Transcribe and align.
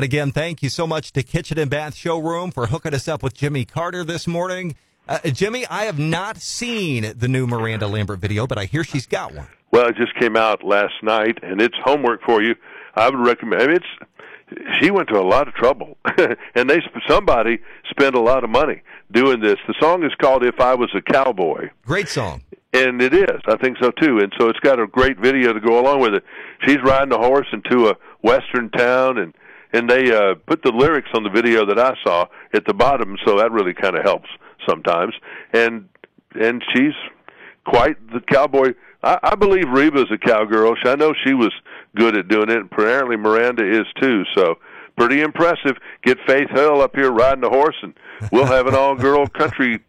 And 0.00 0.04
again, 0.06 0.32
thank 0.32 0.62
you 0.62 0.70
so 0.70 0.86
much 0.86 1.12
to 1.12 1.22
Kitchen 1.22 1.58
and 1.58 1.70
Bath 1.70 1.94
Showroom 1.94 2.52
for 2.52 2.68
hooking 2.68 2.94
us 2.94 3.06
up 3.06 3.22
with 3.22 3.34
Jimmy 3.34 3.66
Carter 3.66 4.02
this 4.02 4.26
morning. 4.26 4.74
Uh, 5.06 5.18
Jimmy, 5.26 5.66
I 5.66 5.84
have 5.84 5.98
not 5.98 6.38
seen 6.38 7.12
the 7.18 7.28
new 7.28 7.46
Miranda 7.46 7.86
Lambert 7.86 8.18
video, 8.18 8.46
but 8.46 8.56
I 8.56 8.64
hear 8.64 8.82
she's 8.82 9.04
got 9.04 9.34
one. 9.34 9.46
Well, 9.72 9.88
it 9.88 9.96
just 9.96 10.14
came 10.18 10.36
out 10.36 10.64
last 10.64 10.94
night, 11.02 11.40
and 11.42 11.60
it's 11.60 11.74
homework 11.84 12.22
for 12.22 12.42
you. 12.42 12.54
I 12.94 13.10
would 13.10 13.20
recommend. 13.20 13.60
I 13.60 13.66
mean, 13.66 13.76
it's 13.76 14.80
she 14.80 14.90
went 14.90 15.10
to 15.10 15.20
a 15.20 15.22
lot 15.22 15.48
of 15.48 15.52
trouble, 15.52 15.98
and 16.54 16.70
they 16.70 16.80
somebody 17.06 17.58
spent 17.90 18.14
a 18.14 18.20
lot 18.20 18.42
of 18.42 18.48
money 18.48 18.80
doing 19.12 19.40
this. 19.40 19.56
The 19.68 19.74
song 19.78 20.02
is 20.02 20.12
called 20.18 20.42
"If 20.42 20.60
I 20.60 20.76
Was 20.76 20.88
a 20.94 21.02
Cowboy." 21.02 21.68
Great 21.84 22.08
song. 22.08 22.40
And 22.72 23.02
it 23.02 23.12
is. 23.12 23.42
I 23.46 23.56
think 23.56 23.76
so 23.82 23.90
too. 23.90 24.20
And 24.20 24.32
so 24.40 24.48
it's 24.48 24.60
got 24.60 24.80
a 24.80 24.86
great 24.86 25.18
video 25.18 25.52
to 25.52 25.60
go 25.60 25.78
along 25.78 26.00
with 26.00 26.14
it. 26.14 26.24
She's 26.64 26.78
riding 26.82 27.12
a 27.12 27.18
horse 27.18 27.48
into 27.52 27.90
a 27.90 27.96
western 28.22 28.70
town, 28.70 29.18
and 29.18 29.34
and 29.72 29.88
they 29.88 30.12
uh, 30.12 30.34
put 30.46 30.62
the 30.62 30.72
lyrics 30.72 31.08
on 31.14 31.22
the 31.22 31.30
video 31.30 31.66
that 31.66 31.78
I 31.78 31.94
saw 32.04 32.26
at 32.52 32.64
the 32.66 32.74
bottom, 32.74 33.16
so 33.24 33.38
that 33.38 33.52
really 33.52 33.74
kind 33.74 33.96
of 33.96 34.02
helps 34.02 34.28
sometimes. 34.68 35.14
And 35.52 35.88
and 36.38 36.62
she's 36.74 36.94
quite 37.64 37.96
the 38.12 38.20
cowboy. 38.20 38.74
I, 39.02 39.18
I 39.22 39.34
believe 39.34 39.68
Reba's 39.68 40.10
a 40.12 40.18
cowgirl. 40.18 40.76
I 40.84 40.94
know 40.96 41.14
she 41.24 41.34
was 41.34 41.52
good 41.96 42.16
at 42.16 42.28
doing 42.28 42.50
it, 42.50 42.56
and 42.56 42.70
apparently 42.70 43.16
Miranda 43.16 43.68
is 43.68 43.86
too. 44.00 44.24
So 44.34 44.58
pretty 44.96 45.22
impressive. 45.22 45.76
Get 46.04 46.18
Faith 46.26 46.50
Hill 46.50 46.80
up 46.80 46.94
here 46.94 47.10
riding 47.10 47.44
a 47.44 47.48
horse, 47.48 47.76
and 47.82 47.94
we'll 48.32 48.46
have 48.46 48.66
an 48.66 48.74
all-girl 48.74 49.26
country 49.28 49.80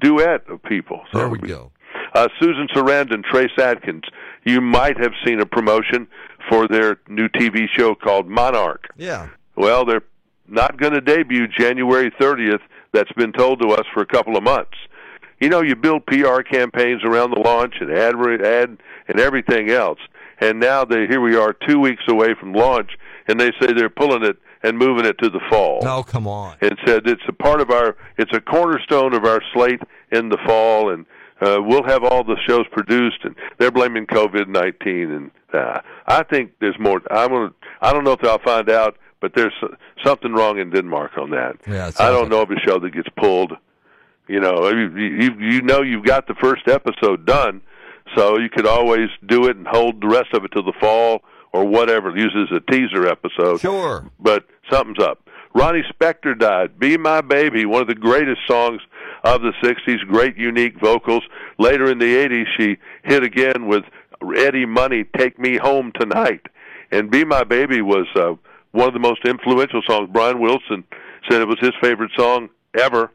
duet 0.00 0.48
of 0.48 0.62
people. 0.62 1.02
So 1.12 1.18
there 1.18 1.28
we 1.28 1.38
go. 1.38 1.72
Uh, 2.14 2.28
Susan 2.40 2.68
Sarandon, 2.74 3.24
Trace 3.24 3.58
Adkins. 3.58 4.04
You 4.44 4.60
might 4.60 4.98
have 4.98 5.12
seen 5.24 5.40
a 5.40 5.46
promotion 5.46 6.06
for 6.48 6.68
their 6.68 6.98
new 7.08 7.28
TV 7.28 7.66
show 7.76 7.94
called 7.94 8.28
Monarch. 8.28 8.88
Yeah. 8.96 9.28
Well, 9.56 9.84
they're 9.84 10.04
not 10.46 10.78
going 10.78 10.92
to 10.92 11.00
debut 11.00 11.48
January 11.48 12.10
30th. 12.20 12.60
That's 12.92 13.12
been 13.12 13.32
told 13.32 13.60
to 13.60 13.68
us 13.70 13.84
for 13.92 14.00
a 14.00 14.06
couple 14.06 14.36
of 14.36 14.44
months. 14.44 14.76
You 15.40 15.48
know, 15.48 15.62
you 15.62 15.74
build 15.74 16.06
PR 16.06 16.42
campaigns 16.42 17.02
around 17.04 17.30
the 17.30 17.40
launch 17.40 17.74
and 17.80 17.90
ad, 17.90 18.14
ad 18.44 18.78
and 19.08 19.20
everything 19.20 19.70
else. 19.70 19.98
And 20.40 20.60
now 20.60 20.84
they 20.84 21.06
here 21.06 21.20
we 21.20 21.36
are, 21.36 21.52
two 21.52 21.80
weeks 21.80 22.02
away 22.08 22.34
from 22.38 22.52
launch, 22.52 22.90
and 23.28 23.40
they 23.40 23.50
say 23.60 23.72
they're 23.72 23.88
pulling 23.88 24.24
it 24.24 24.36
and 24.62 24.78
moving 24.78 25.04
it 25.04 25.18
to 25.18 25.28
the 25.28 25.40
fall. 25.50 25.80
Oh, 25.86 26.02
come 26.02 26.26
on! 26.26 26.56
And 26.60 26.76
said 26.86 27.06
it's 27.06 27.22
a 27.28 27.32
part 27.32 27.60
of 27.60 27.70
our, 27.70 27.96
it's 28.18 28.32
a 28.32 28.40
cornerstone 28.40 29.14
of 29.14 29.24
our 29.24 29.40
slate 29.52 29.80
in 30.10 30.30
the 30.30 30.38
fall, 30.46 30.90
and 30.90 31.06
uh, 31.44 31.60
we'll 31.62 31.84
have 31.84 32.04
all 32.04 32.24
the 32.24 32.36
shows 32.46 32.66
produced. 32.72 33.18
And 33.24 33.34
they're 33.58 33.70
blaming 33.70 34.06
COVID 34.06 34.48
nineteen, 34.48 35.10
and 35.10 35.30
uh, 35.52 35.80
I 36.06 36.22
think 36.22 36.52
there's 36.60 36.78
more. 36.78 37.00
I'm 37.10 37.28
gonna, 37.28 37.54
I 37.80 37.92
don't 37.92 38.04
know 38.04 38.12
if 38.12 38.24
I'll 38.24 38.38
find 38.38 38.70
out, 38.70 38.96
but 39.20 39.32
there's 39.34 39.54
something 40.04 40.32
wrong 40.32 40.58
in 40.58 40.70
Denmark 40.70 41.12
on 41.18 41.30
that. 41.30 41.56
Yeah, 41.66 41.90
I 41.98 42.10
don't 42.10 42.22
like 42.22 42.30
know 42.30 42.42
of 42.42 42.50
a 42.50 42.58
show 42.60 42.78
that 42.78 42.90
gets 42.90 43.08
pulled. 43.16 43.52
You 44.26 44.40
know, 44.40 44.68
you, 44.70 44.88
you 44.96 45.30
you 45.38 45.62
know 45.62 45.82
you've 45.82 46.04
got 46.04 46.26
the 46.26 46.34
first 46.34 46.66
episode 46.66 47.26
done, 47.26 47.60
so 48.16 48.38
you 48.38 48.48
could 48.48 48.66
always 48.66 49.10
do 49.26 49.48
it 49.48 49.56
and 49.56 49.66
hold 49.66 50.00
the 50.00 50.08
rest 50.08 50.32
of 50.32 50.44
it 50.44 50.52
till 50.52 50.64
the 50.64 50.72
fall 50.80 51.22
or 51.52 51.64
whatever. 51.64 52.10
Use 52.16 52.32
it 52.34 52.52
as 52.52 52.60
a 52.66 52.72
teaser 52.72 53.06
episode. 53.06 53.60
Sure. 53.60 54.10
But 54.18 54.46
something's 54.70 54.98
up. 54.98 55.28
Ronnie 55.54 55.84
Spector 55.94 56.36
died. 56.36 56.78
Be 56.78 56.96
My 56.96 57.20
Baby, 57.20 57.64
one 57.64 57.80
of 57.80 57.86
the 57.88 57.94
greatest 57.94 58.40
songs 58.48 58.80
of 59.24 59.40
the 59.40 59.52
60s, 59.62 60.06
great 60.06 60.36
unique 60.36 60.78
vocals. 60.80 61.22
Later 61.58 61.90
in 61.90 61.98
the 61.98 62.14
80s, 62.16 62.44
she 62.58 62.76
hit 63.02 63.24
again 63.24 63.66
with 63.66 63.84
Eddie 64.36 64.66
Money, 64.66 65.04
Take 65.16 65.38
Me 65.38 65.56
Home 65.56 65.92
Tonight. 65.98 66.42
And 66.92 67.10
Be 67.10 67.24
My 67.24 67.42
Baby 67.42 67.80
was 67.80 68.06
uh, 68.14 68.34
one 68.72 68.86
of 68.86 68.94
the 68.94 69.00
most 69.00 69.24
influential 69.24 69.82
songs. 69.88 70.10
Brian 70.12 70.40
Wilson 70.40 70.84
said 71.28 71.40
it 71.40 71.48
was 71.48 71.58
his 71.60 71.72
favorite 71.80 72.10
song 72.16 72.50
ever, 72.78 73.10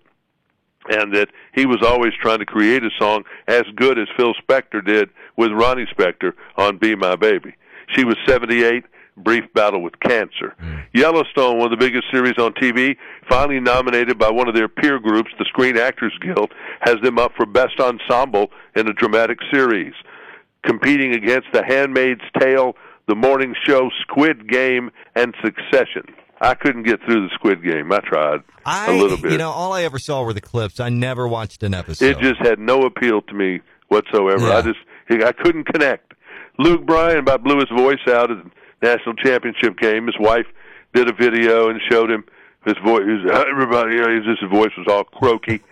and 0.90 1.14
that 1.14 1.30
he 1.54 1.66
was 1.66 1.84
always 1.86 2.14
trying 2.20 2.40
to 2.40 2.46
create 2.46 2.84
a 2.84 2.90
song 3.00 3.24
as 3.48 3.64
good 3.76 4.00
as 4.00 4.08
Phil 4.18 4.34
Spector 4.34 4.84
did 4.84 5.10
with 5.38 5.52
Ronnie 5.52 5.86
Spector 5.86 6.34
on 6.58 6.78
Be 6.78 6.96
My 6.96 7.16
Baby. 7.16 7.54
She 7.96 8.04
was 8.04 8.16
78 8.28 8.84
brief 9.24 9.44
battle 9.54 9.82
with 9.82 10.00
cancer. 10.00 10.56
Mm. 10.62 10.84
Yellowstone, 10.94 11.58
one 11.58 11.72
of 11.72 11.78
the 11.78 11.84
biggest 11.84 12.06
series 12.12 12.38
on 12.38 12.54
TV, 12.54 12.96
finally 13.30 13.60
nominated 13.60 14.18
by 14.18 14.30
one 14.30 14.48
of 14.48 14.56
their 14.56 14.68
peer 14.68 15.00
groups, 15.00 15.32
the 15.38 15.46
Screen 15.46 15.78
Actors 15.78 16.18
Guild, 16.22 16.52
has 16.82 16.96
them 17.04 17.20
up 17.20 17.32
for 17.36 17.46
Best 17.46 17.80
Ensemble 17.80 18.50
in 18.76 18.88
a 18.88 18.94
dramatic 18.94 19.40
series 19.52 19.94
competing 20.64 21.14
against 21.14 21.48
The 21.54 21.64
Handmaid's 21.64 22.22
Tale, 22.40 22.76
The 23.08 23.16
Morning 23.16 23.56
Show, 23.66 23.90
Squid 24.02 24.50
Game, 24.50 24.92
and 25.16 25.34
Succession. 25.44 26.04
I 26.42 26.54
couldn't 26.54 26.84
get 26.84 27.00
through 27.04 27.28
the 27.28 27.30
Squid 27.34 27.64
Game. 27.64 27.92
I 27.92 28.00
tried 28.00 28.42
I, 28.66 28.94
a 28.94 28.98
little 28.98 29.18
bit. 29.18 29.32
You 29.32 29.38
know, 29.38 29.50
all 29.50 29.74
I 29.74 29.84
ever 29.84 30.00
saw 30.00 30.24
were 30.24 30.34
the 30.34 30.42
clips. 30.42 30.80
I 30.80 30.90
never 30.90 31.28
watched 31.28 31.64
an 31.64 31.74
episode. 31.74 32.06
It 32.06 32.20
just 32.20 32.40
had 32.40 32.60
no 32.60 32.84
appeal 32.84 33.22
to 33.24 33.34
me 33.34 33.60
whatsoever. 33.90 34.48
Yeah. 34.48 34.58
I 34.58 34.62
just 34.62 34.80
I 35.10 35.32
couldn't 35.34 35.66
connect. 35.66 36.14
Luke 36.58 36.86
Bryan 36.86 37.20
about 37.20 37.44
blew 37.44 37.58
his 37.58 37.70
voice 37.70 38.00
out 38.08 38.28
the 38.28 38.52
national 38.82 39.16
championship 39.16 39.78
game. 39.78 40.08
His 40.08 40.16
wife 40.20 40.46
did 40.94 41.10
a 41.10 41.14
video 41.14 41.70
and 41.70 41.80
showed 41.90 42.12
him 42.12 42.24
his 42.66 42.76
voice. 42.84 43.04
Everybody, 43.32 43.96
you 43.96 44.02
know, 44.02 44.10
his 44.10 44.50
voice 44.50 44.72
was 44.78 44.88
all 44.90 45.04
croaky. 45.04 45.62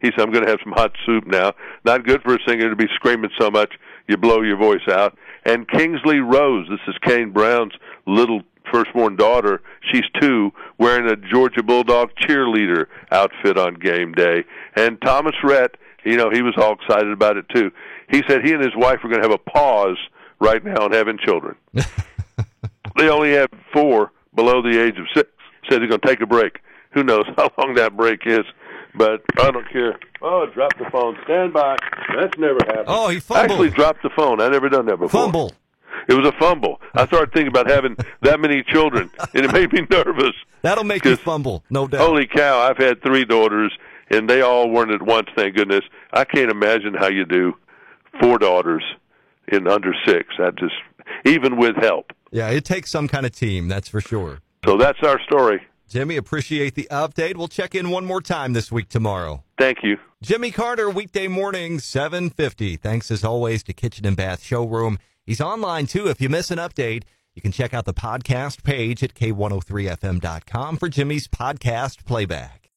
he 0.00 0.10
said, 0.10 0.20
"I'm 0.20 0.32
going 0.32 0.44
to 0.44 0.50
have 0.50 0.60
some 0.62 0.72
hot 0.72 0.92
soup 1.06 1.26
now." 1.26 1.52
Not 1.84 2.06
good 2.06 2.22
for 2.22 2.34
a 2.34 2.38
singer 2.46 2.68
to 2.68 2.76
be 2.76 2.86
screaming 2.94 3.30
so 3.38 3.50
much 3.50 3.72
you 4.08 4.16
blow 4.16 4.42
your 4.42 4.56
voice 4.56 4.86
out. 4.90 5.16
And 5.44 5.68
Kingsley 5.68 6.20
Rose, 6.20 6.66
this 6.68 6.80
is 6.88 6.94
Kane 7.02 7.30
Brown's 7.30 7.72
little 8.06 8.42
firstborn 8.72 9.16
daughter. 9.16 9.62
She's 9.92 10.04
two, 10.20 10.52
wearing 10.78 11.08
a 11.08 11.16
Georgia 11.16 11.62
Bulldog 11.62 12.10
cheerleader 12.22 12.86
outfit 13.10 13.56
on 13.58 13.74
game 13.74 14.12
day. 14.12 14.44
And 14.76 15.00
Thomas 15.00 15.34
Rhett, 15.42 15.76
you 16.04 16.16
know, 16.16 16.30
he 16.30 16.42
was 16.42 16.54
all 16.56 16.74
excited 16.74 17.12
about 17.12 17.36
it 17.36 17.46
too. 17.54 17.70
He 18.10 18.22
said 18.26 18.44
he 18.44 18.52
and 18.52 18.62
his 18.62 18.74
wife 18.76 18.98
are 19.04 19.08
going 19.08 19.22
to 19.22 19.28
have 19.28 19.38
a 19.38 19.50
pause 19.50 19.98
right 20.40 20.64
now 20.64 20.84
on 20.84 20.92
having 20.92 21.18
children. 21.18 21.56
they 22.98 23.08
only 23.08 23.32
have 23.32 23.48
four 23.72 24.12
below 24.34 24.62
the 24.62 24.80
age 24.80 24.98
of 24.98 25.06
six. 25.14 25.28
Said 25.68 25.80
they're 25.80 25.88
going 25.88 26.00
to 26.00 26.06
take 26.06 26.20
a 26.20 26.26
break. 26.26 26.60
Who 26.92 27.02
knows 27.02 27.24
how 27.36 27.50
long 27.58 27.74
that 27.74 27.96
break 27.96 28.20
is? 28.26 28.44
But 28.94 29.22
I 29.38 29.50
don't 29.50 29.68
care. 29.70 29.98
Oh, 30.22 30.46
drop 30.52 30.76
the 30.78 30.86
phone. 30.90 31.16
Stand 31.24 31.52
by. 31.52 31.76
That's 32.18 32.36
never 32.38 32.58
happened. 32.66 32.86
Oh, 32.88 33.08
he 33.08 33.20
fumbled. 33.20 33.50
Actually, 33.50 33.70
dropped 33.70 34.02
the 34.02 34.10
phone. 34.16 34.40
I 34.40 34.48
never 34.48 34.68
done 34.68 34.86
that 34.86 34.96
before. 34.96 35.22
Fumble. 35.24 35.52
It 36.08 36.14
was 36.14 36.26
a 36.26 36.32
fumble. 36.38 36.80
I 36.94 37.06
started 37.06 37.32
thinking 37.32 37.48
about 37.48 37.68
having 37.68 37.96
that 38.22 38.40
many 38.40 38.62
children, 38.62 39.10
and 39.34 39.44
it 39.44 39.52
made 39.52 39.72
me 39.72 39.86
nervous. 39.90 40.32
That'll 40.62 40.84
make 40.84 41.04
you 41.04 41.16
fumble, 41.16 41.64
no 41.70 41.86
doubt. 41.86 42.00
Holy 42.00 42.26
cow! 42.26 42.60
I've 42.60 42.78
had 42.78 43.02
three 43.02 43.24
daughters, 43.24 43.72
and 44.10 44.28
they 44.28 44.40
all 44.40 44.70
weren't 44.70 44.90
at 44.90 45.02
once. 45.02 45.28
Thank 45.36 45.56
goodness. 45.56 45.84
I 46.12 46.24
can't 46.24 46.50
imagine 46.50 46.94
how 46.94 47.08
you 47.08 47.24
do 47.26 47.54
four 48.20 48.38
daughters 48.38 48.82
in 49.48 49.68
under 49.68 49.92
six. 50.06 50.28
I 50.38 50.50
just 50.52 50.74
even 51.26 51.58
with 51.58 51.76
help. 51.76 52.12
Yeah, 52.30 52.50
it 52.50 52.64
takes 52.64 52.90
some 52.90 53.08
kind 53.08 53.26
of 53.26 53.32
team, 53.32 53.68
that's 53.68 53.88
for 53.88 54.00
sure. 54.00 54.40
So 54.64 54.76
that's 54.76 55.02
our 55.02 55.20
story. 55.22 55.62
Jimmy, 55.88 56.16
appreciate 56.16 56.74
the 56.74 56.86
update. 56.90 57.36
We'll 57.36 57.48
check 57.48 57.74
in 57.74 57.88
one 57.88 58.04
more 58.04 58.20
time 58.20 58.52
this 58.52 58.70
week 58.70 58.90
tomorrow. 58.90 59.44
Thank 59.58 59.82
you. 59.82 59.96
Jimmy 60.20 60.50
Carter, 60.50 60.90
weekday 60.90 61.28
morning, 61.28 61.78
750. 61.78 62.76
Thanks 62.76 63.10
as 63.10 63.24
always 63.24 63.62
to 63.64 63.72
Kitchen 63.72 64.04
and 64.04 64.16
Bath 64.16 64.42
Showroom. 64.42 64.98
He's 65.24 65.40
online 65.40 65.86
too. 65.86 66.08
If 66.08 66.20
you 66.20 66.28
miss 66.28 66.50
an 66.50 66.58
update, 66.58 67.04
you 67.34 67.40
can 67.40 67.52
check 67.52 67.72
out 67.72 67.84
the 67.84 67.94
podcast 67.94 68.64
page 68.64 69.02
at 69.02 69.14
k103fm.com 69.14 70.76
for 70.76 70.88
Jimmy's 70.88 71.28
podcast 71.28 72.04
playback. 72.04 72.58